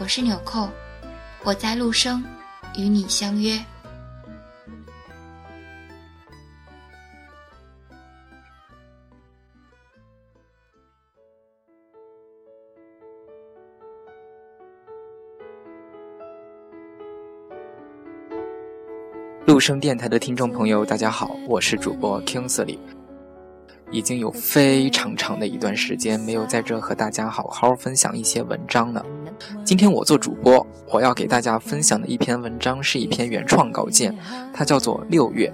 [0.00, 0.68] 我是纽扣，
[1.42, 2.22] 我在陆生，
[2.76, 3.58] 与你相约。
[19.46, 22.78] 陆生电台的听众朋友，大家好，我是主播 Kingsley。
[23.90, 29.04] 已经有非常长的一段时间没有在这和大家好好分享一些文章了。
[29.64, 34.16] 今天我做主播，我要给大家分享的一篇文章是一篇原创稿件，
[34.52, 35.48] 它叫做《六月》。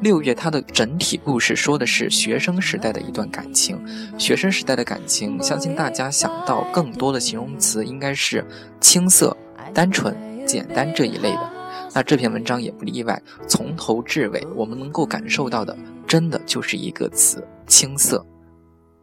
[0.00, 3.76] 六月它的整体故事说的是学生时代的一段感情。
[4.16, 8.44] 学生时代的感情，相信大家想到更多的形容词应该是
[8.80, 9.36] 青涩、
[9.74, 11.50] 单纯、简单这一类的。
[11.94, 17.44] 那这篇文章也不例外，从头至尾我们能够感受到的，真的就是一个词。
[17.66, 18.24] 青涩，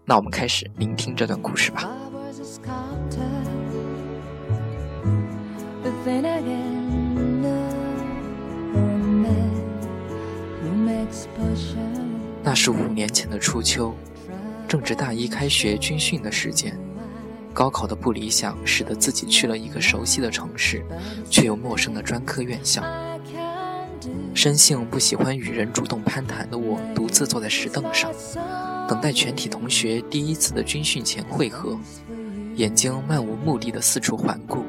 [0.05, 1.92] 那我们开始聆听这段故事吧。
[12.43, 13.93] 那是五年前的初秋，
[14.67, 16.77] 正值大一开学军训的时间。
[17.54, 20.83] 高考的不理想，使得自己去了一个熟悉的城市，
[21.30, 22.83] 却又陌生的专科院校。
[24.33, 28.11] 生性不喜欢与人主动攀谈的我，独自坐在石凳上，
[28.87, 31.80] 等待全体同学第一次的军训前会合，
[32.55, 34.66] 眼睛漫无目的的四处环顾，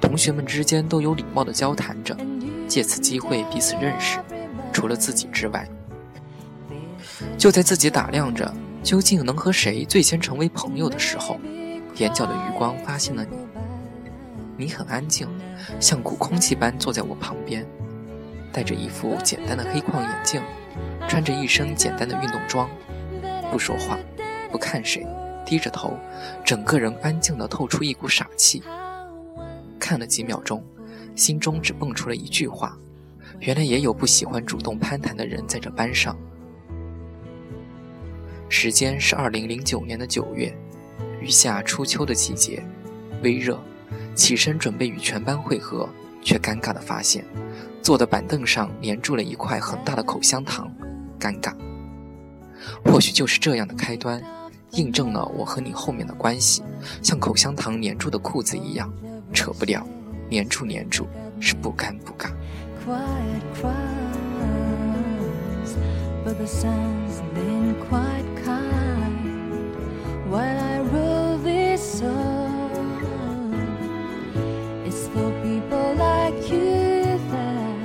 [0.00, 2.16] 同学们之间都有礼貌的交谈着，
[2.66, 4.18] 借此机会彼此认识。
[4.72, 5.68] 除了自己之外，
[7.36, 8.52] 就在自己打量着
[8.82, 11.38] 究竟能和谁最先成为朋友的时候，
[11.96, 13.36] 眼角的余光发现了你。
[14.56, 15.28] 你很安静，
[15.80, 17.66] 像股空气般坐在我旁边。
[18.52, 20.40] 戴着一副简单的黑框眼镜，
[21.08, 22.68] 穿着一身简单的运动装，
[23.50, 23.98] 不说话，
[24.50, 25.06] 不看谁，
[25.46, 25.96] 低着头，
[26.44, 28.62] 整个人安静的透出一股傻气。
[29.80, 30.62] 看了几秒钟，
[31.16, 32.76] 心中只蹦出了一句话：
[33.42, 36.16] 原来也有不喜欢主动攀谈的人在这班上。
[38.48, 40.56] 时间是二零零九年的九月，
[41.20, 42.62] 余下初秋的季节，
[43.20, 43.60] 微热，
[44.14, 45.88] 起身准备与全班会合，
[46.22, 47.24] 却尴尬地发现。
[47.82, 50.72] 坐的板凳上粘住了一块很大的口香糖，
[51.18, 51.52] 尴尬。
[52.84, 54.22] 或许就是这样的开端，
[54.70, 56.62] 印证了我和你后面的关系，
[57.02, 58.88] 像口香糖粘住的裤子一样，
[59.32, 59.84] 扯不掉，
[60.30, 61.08] 粘住粘住，
[61.40, 62.30] 是不尴不尬。
[62.84, 69.72] Quiet crowds，but the sun's been quite kind。
[70.28, 73.06] while I wrote this song.
[74.84, 77.76] It's for people like you that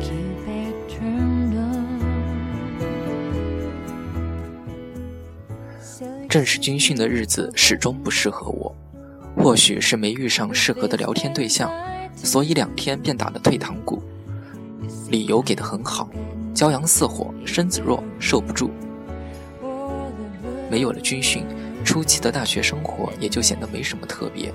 [0.00, 2.00] keep it turned on。
[6.28, 8.74] 正式军训的日子始终不适合我，
[9.36, 11.70] 或许是没遇上适合的聊天对象。
[12.22, 14.02] 所以两天便打了退堂鼓。
[15.10, 16.08] 理由给的很好，
[16.54, 18.70] 骄阳似火，身子弱，受不住。
[20.70, 21.44] 没有了军训，
[21.84, 24.52] 初期的大学生活也就显得没什么特别，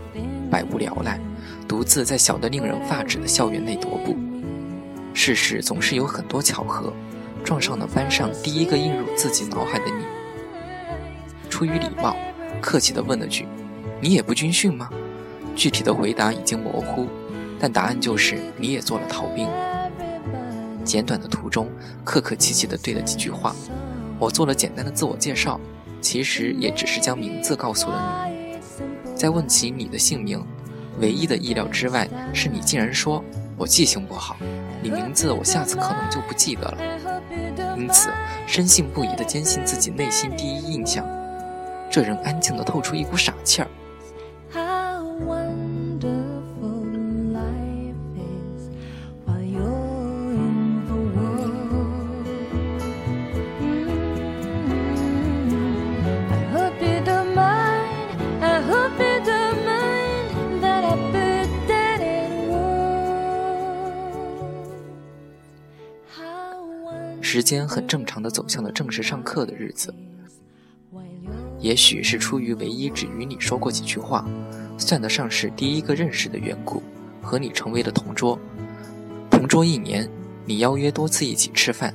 [0.49, 1.19] 百无聊赖，
[1.67, 4.15] 独自在小得令人发指的校园内踱步。
[5.13, 6.91] 事实总是有很多巧合，
[7.43, 10.05] 撞上了班上第一个映入自己脑海的你。
[11.49, 12.15] 出于礼貌，
[12.61, 13.45] 客气地问了句
[14.01, 14.89] ：“你也不军训吗？”
[15.55, 17.07] 具体的回答已经模糊，
[17.59, 19.47] 但答案就是你也做了逃兵。
[20.83, 21.67] 简短的途中，
[22.03, 23.55] 客客气气地对了几句话，
[24.17, 25.59] 我做了简单的自我介绍，
[25.99, 28.57] 其实也只是将名字告诉了你。
[29.15, 30.41] 在问起你的姓名，
[30.99, 33.23] 唯一的意料之外是你竟然说
[33.57, 34.37] 我记性不好，
[34.81, 36.77] 你名字我下次可能就不记得了。
[37.75, 38.09] 因此，
[38.47, 41.05] 深信不疑地坚信自己内心第一印象。
[41.89, 43.67] 这人安静的透出一股傻气儿。
[67.37, 69.93] 时间很正常的走向了正式上课的日子。
[71.59, 74.27] 也许是出于唯一只与你说过几句话，
[74.75, 76.81] 算得上是第一个认识的缘故，
[77.21, 78.39] 和你成为了同桌。
[79.29, 80.09] 同桌一年，
[80.47, 81.93] 你邀约多次一起吃饭，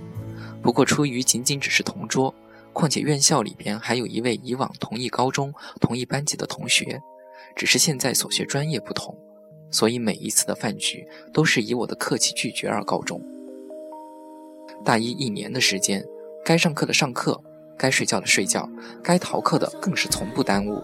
[0.63, 2.33] 不过出于仅仅只是同桌，
[2.73, 7.03] 况且院校里边还有一位以往同一高中、同一班级的同学，
[7.57, 9.13] 只是现在所学专业不同，
[9.73, 13.21] 所以每一次的饭局都是以我的客气拒绝而告终。
[14.85, 16.05] 大一一年的时间，
[16.45, 17.41] 该上课的上课。
[17.75, 18.69] 该睡觉的睡觉，
[19.03, 20.81] 该逃课的更是从不耽误。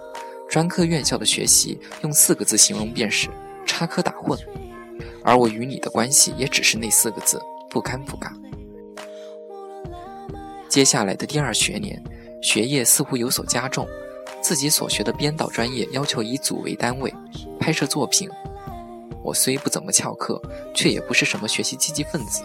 [0.48, 3.28] 专科院校的学习用四个字形容便是
[3.64, 4.36] 插科打诨，
[5.22, 7.40] 而我与你的关系也只是那四个字
[7.70, 8.32] 不尴不尬。
[10.68, 12.02] 接下来的第二学年，
[12.42, 13.86] 学业似乎有所加重，
[14.40, 17.14] 自己所学的编导专业要求以组为单位
[17.60, 18.28] 拍摄作品。
[19.22, 20.42] 我虽不怎么翘课，
[20.74, 22.42] 却也不是什么学习积极分子。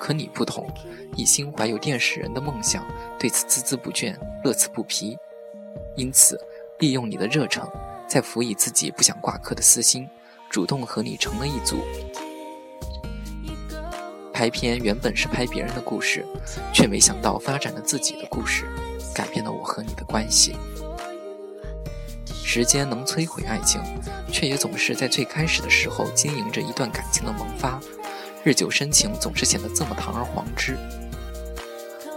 [0.00, 0.66] 可你不同，
[1.14, 2.84] 一心怀有电视人的梦想，
[3.18, 5.16] 对此孜孜不倦，乐此不疲。
[5.94, 6.40] 因此，
[6.78, 7.68] 利用你的热诚，
[8.08, 10.08] 再辅以自己不想挂科的私心，
[10.48, 11.76] 主动和你成了一组。
[14.32, 16.24] 拍片原本是拍别人的故事，
[16.72, 18.64] 却没想到发展了自己的故事，
[19.14, 20.56] 改变了我和你的关系。
[22.42, 23.80] 时间能摧毁爱情，
[24.32, 27.78] 却也总是在最开始的时候经营着一段感情的萌发。
[28.42, 30.74] 日久生情，总是显得这么堂而皇之。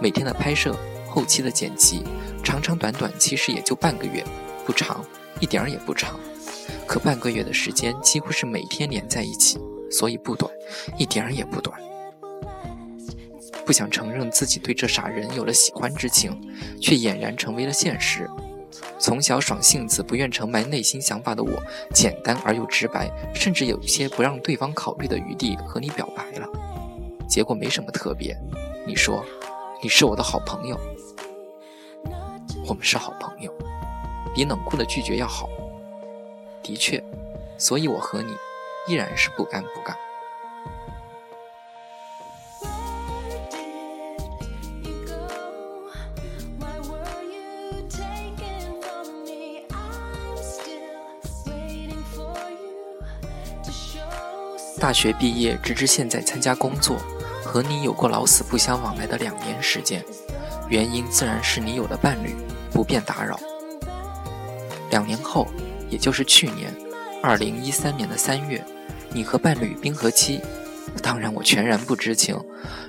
[0.00, 0.74] 每天的拍摄、
[1.06, 2.02] 后期的剪辑，
[2.42, 4.24] 长长短短，其实也就半个月，
[4.64, 5.04] 不长，
[5.38, 6.18] 一点儿也不长。
[6.86, 9.58] 可半个月的时间，几乎是每天连在一起，
[9.90, 10.50] 所以不短，
[10.96, 11.78] 一点儿也不短。
[13.66, 16.40] 不想承认自己对这傻人有了喜欢之情，
[16.80, 18.28] 却俨然成为了现实。
[18.98, 21.50] 从小爽性子、不愿承埋内心想法的我，
[21.92, 26.48] 简单而又直白，甚至有一些不让对方考虑的余地和你表白了。
[27.28, 28.36] 结果没什么特别，
[28.86, 29.24] 你说
[29.82, 30.78] 你是我的好朋友，
[32.66, 33.52] 我们是好朋友，
[34.34, 35.48] 比冷酷的拒绝要好。
[36.62, 37.02] 的确，
[37.58, 38.34] 所以我和你
[38.88, 39.94] 依然是不尴不尬。
[54.84, 56.98] 大学毕业，直至现在参加工作，
[57.42, 60.04] 和你有过老死不相往来的两年时间，
[60.68, 62.36] 原因自然是你有了伴侣，
[62.70, 63.40] 不便打扰。
[64.90, 65.48] 两年后，
[65.88, 66.70] 也就是去年，
[67.22, 68.62] 二零一三年的三月，
[69.10, 70.42] 你和伴侣冰河期，
[71.02, 72.38] 当然我全然不知情，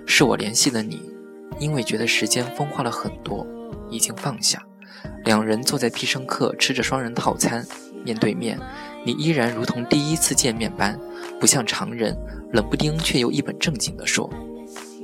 [0.06, 1.02] 是我联系了你，
[1.60, 3.48] 因为觉得时间风化了很多，
[3.90, 4.62] 已经放下。
[5.24, 7.66] 两人坐在必胜客吃着双人套餐，
[8.04, 8.60] 面对面，
[9.06, 11.00] 你依然如同第一次见面般。
[11.40, 12.18] 不像常人，
[12.52, 14.30] 冷不丁却又一本正经地说：“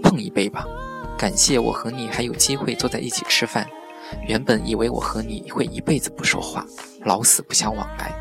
[0.01, 0.65] 碰一杯吧，
[1.17, 3.67] 感谢我和你还有机会坐在一起吃饭。
[4.27, 6.65] 原本以为我和你会一辈子不说话，
[7.03, 8.13] 老死不相往来。”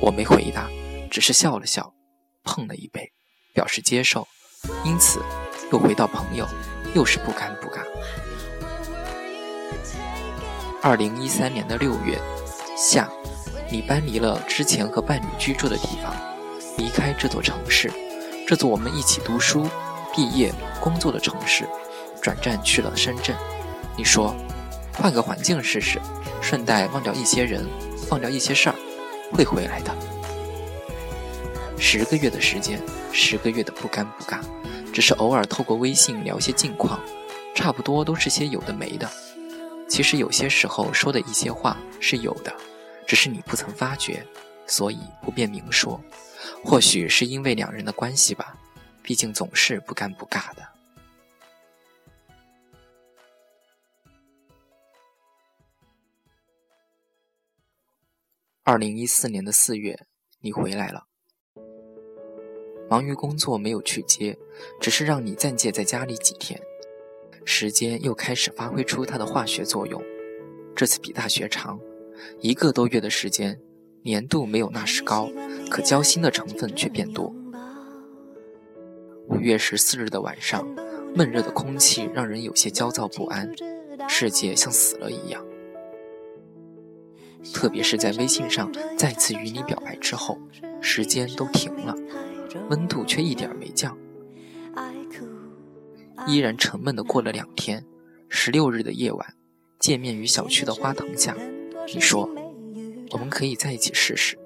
[0.00, 0.68] 我没回答，
[1.10, 1.92] 只是笑了笑，
[2.42, 3.12] 碰了一杯，
[3.52, 4.26] 表示接受。
[4.84, 5.20] 因此，
[5.70, 6.46] 又回到朋友，
[6.94, 7.80] 又是不尴不尬。
[10.82, 12.18] 二零一三年的六月
[12.76, 13.08] 夏。
[13.70, 16.14] 你搬离了之前和伴侣居住的地方，
[16.76, 17.90] 离开这座城市，
[18.46, 19.66] 这座我们一起读书、
[20.14, 21.66] 毕业、工作的城市，
[22.20, 23.34] 转战去了深圳。
[23.96, 24.34] 你说，
[24.92, 26.00] 换个环境试试，
[26.40, 27.66] 顺带忘掉一些人，
[28.10, 28.74] 忘掉一些事儿，
[29.32, 29.94] 会回来的。
[31.78, 32.80] 十个月的时间，
[33.12, 34.38] 十个月的不尴不尬，
[34.92, 37.00] 只是偶尔透过微信聊些近况，
[37.54, 39.10] 差不多都是些有的没的。
[39.88, 42.52] 其实有些时候说的一些话是有的。
[43.14, 44.26] 只是你不曾发觉，
[44.66, 46.02] 所以不便明说。
[46.64, 48.58] 或许是因为两人的关系吧，
[49.04, 50.68] 毕竟总是不尴不尬的。
[58.64, 59.96] 二零一四年的四月，
[60.40, 61.06] 你回来了。
[62.90, 64.36] 忙于工作没有去接，
[64.80, 66.60] 只是让你暂借在家里几天。
[67.44, 70.02] 时间又开始发挥出它的化学作用，
[70.74, 71.78] 这次比大学长。
[72.40, 73.60] 一个多月的时间，
[74.04, 75.30] 粘度没有那时高，
[75.70, 77.34] 可交心的成分却变多。
[79.28, 80.66] 五月十四日的晚上，
[81.14, 83.50] 闷热的空气让人有些焦躁不安，
[84.08, 85.44] 世界像死了一样。
[87.52, 90.38] 特别是在微信上再次与你表白之后，
[90.80, 91.94] 时间都停了，
[92.68, 93.96] 温度却一点没降，
[96.26, 97.84] 依然沉闷的过了两天。
[98.28, 99.34] 十六日的夜晚，
[99.78, 101.36] 见面于小区的花藤下。
[101.86, 102.28] 你说，
[103.10, 104.38] 我们可以在一起试试。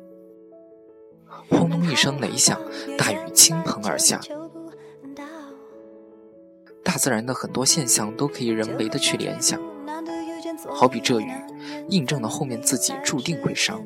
[1.50, 2.61] 轰隆一声雷响，
[2.97, 4.21] 大雨倾盆而下。
[6.83, 9.61] 大自然的很多现象都可以人为的去联想。
[10.71, 11.30] 好比这雨，
[11.88, 13.85] 印证了后面自己注定会伤，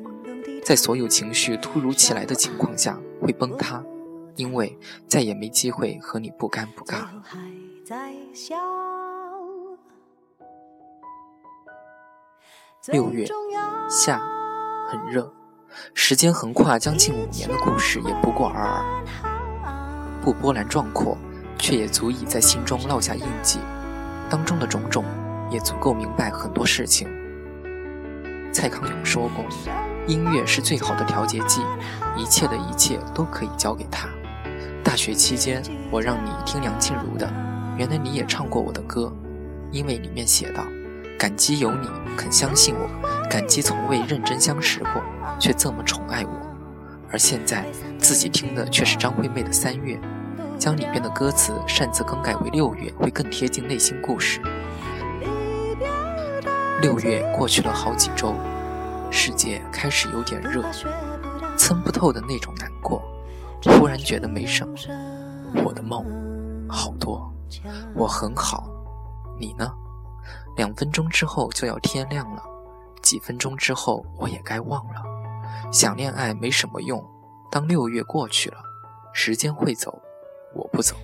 [0.63, 3.83] 在所有情绪突如其来的情况下会崩塌，
[4.35, 7.07] 因为再也没机会和你不尴不尬。
[12.91, 13.25] 六月，
[13.89, 14.19] 夏，
[14.89, 15.31] 很热，
[15.93, 19.05] 时间横跨将近五年的故事也不过尔尔，
[20.21, 21.17] 不波澜壮阔，
[21.57, 23.59] 却也足以在心中烙下印记，
[24.29, 25.05] 当中的种种。
[25.49, 27.07] 也足够明白很多事情。
[28.51, 29.45] 蔡康永说过
[30.07, 31.61] ：“音乐是最好的调节剂，
[32.17, 34.09] 一切的一切都可以交给他。”
[34.83, 35.61] 大学期间，
[35.91, 37.31] 我让你听梁静茹的，
[37.77, 39.13] 原来你也唱过我的歌，
[39.71, 40.63] 因为里面写道
[41.17, 42.89] ：“感激有你肯相信我，
[43.29, 45.01] 感激从未认真相识过，
[45.39, 46.31] 却这么宠爱我。”
[47.11, 47.65] 而现在
[47.99, 49.95] 自己听的却是张惠妹的《三月》，
[50.57, 54.41] 将里边的歌词擅自更改为《六月》，会更贴近内心故事。
[56.81, 58.33] 六月过去了好几周，
[59.11, 60.63] 世界开始有点热，
[61.55, 63.01] 参不透的那种难过。
[63.65, 64.75] 忽然觉得没什么，
[65.63, 66.03] 我的梦
[66.67, 67.31] 好多，
[67.95, 68.69] 我很好，
[69.39, 69.71] 你呢？
[70.55, 72.43] 两分钟之后就要天亮了，
[73.01, 75.01] 几分钟之后我也该忘了。
[75.71, 77.03] 想恋爱没什么用，
[77.51, 78.57] 当六月过去了，
[79.13, 80.01] 时间会走，
[80.53, 80.95] 我不走，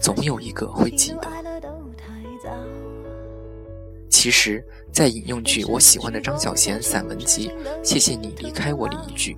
[0.00, 1.28] 总有一个会记得。
[4.08, 7.48] 其实，再引用句我喜欢的张小娴散文集
[7.84, 9.36] 《谢谢你离开我》里一句：“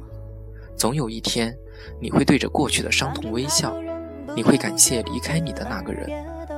[0.77, 1.57] 总有一天，
[2.01, 3.75] 你会对着过去的伤痛微笑，
[4.37, 6.09] 你会感谢离开你的那个人，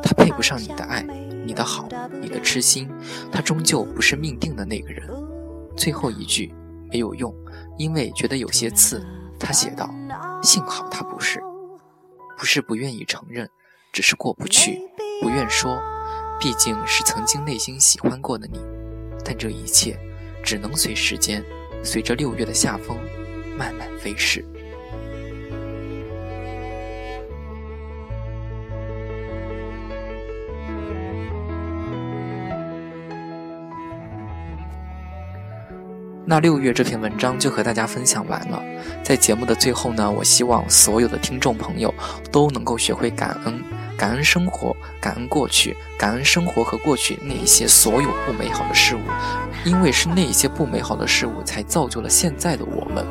[0.03, 1.03] 他配不上你的爱、
[1.49, 1.88] 你的好、
[2.21, 2.90] 你的痴心，
[3.33, 5.09] 他终究不是命定的那个人。”
[5.75, 6.52] 最后一句
[6.93, 7.35] 没有用，
[7.78, 9.02] 因为觉得有些刺。
[9.40, 9.88] 他写道
[10.45, 11.40] ：“幸好他不是，
[12.37, 13.49] 不是不愿意承认，
[13.95, 14.78] 只是过不去，
[15.23, 15.81] 不愿说。”
[16.38, 18.61] 毕竟是曾经内心喜欢过的你，
[19.25, 19.99] 但这一切
[20.45, 21.43] 只能随时间，
[21.83, 22.97] 随着六月的夏风
[23.57, 24.45] 慢慢飞逝。
[36.31, 38.63] 那六月这篇文章就和大家分享完了。
[39.03, 41.93] 在节目的最后呢，我希望所有的听众朋友
[42.31, 43.65] 都能够学会感恩。
[43.97, 49.01] 感恩生活，感恩过去，感恩生活和过去那一些所有不美好的事物，
[49.65, 53.07] 因为是那一些不美好的事物，才造就了现在的我们，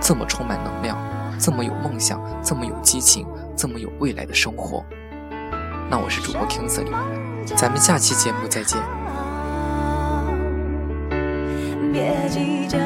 [0.00, 0.98] 这么充满能量，
[1.38, 3.24] 这么有梦想，这么有激情，
[3.56, 4.84] 这么有未来的生活。
[5.88, 6.90] 那我是主播 Kingsley，
[7.54, 8.76] 咱们下期节目再见。
[11.92, 12.78] 别计较，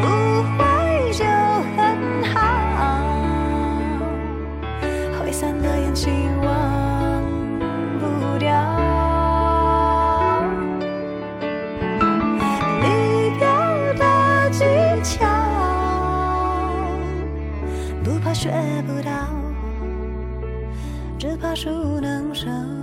[0.00, 0.04] 不
[0.56, 1.24] 会就
[1.76, 1.78] 很
[2.32, 2.34] 好。
[5.20, 6.10] 挥散的烟气，
[6.42, 6.48] 忘
[8.00, 8.48] 不掉。
[12.80, 12.84] 你
[13.38, 13.44] 丢
[13.98, 14.04] 的
[14.50, 14.64] 技
[15.02, 15.26] 巧，
[18.02, 18.50] 不怕学
[18.86, 19.19] 不到。
[21.40, 22.79] 怕熟能生